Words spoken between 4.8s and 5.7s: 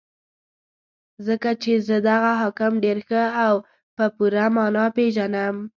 پېژنم.